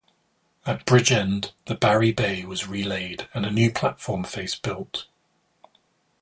At 0.65 0.83
Bridgend, 0.87 1.51
the 1.67 1.75
Barry 1.75 2.11
bay 2.11 2.43
was 2.43 2.63
relaid 2.65 3.27
and 3.35 3.45
a 3.45 3.51
new 3.51 3.69
platform 3.71 4.23
face 4.23 4.55
built. 4.55 5.05